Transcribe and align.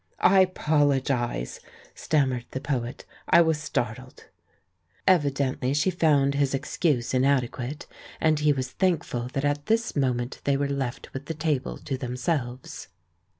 "I 0.17 0.39
apologise," 0.39 1.59
stammered 1.93 2.45
the 2.49 2.59
poet; 2.59 3.05
"I 3.29 3.43
was 3.43 3.61
startled." 3.61 4.29
Evidently 5.05 5.75
she 5.75 5.91
found 5.91 6.33
his 6.33 6.55
excuse 6.55 7.13
inadequate, 7.13 7.85
and 8.19 8.39
he 8.39 8.51
was 8.51 8.71
thankful 8.71 9.27
that 9.33 9.45
at 9.45 9.67
this 9.67 9.95
moment 9.95 10.41
they 10.43 10.57
were 10.57 10.67
left 10.67 11.13
with 11.13 11.27
the 11.27 11.35
table 11.35 11.77
to 11.77 11.99
themselves. 11.99 12.87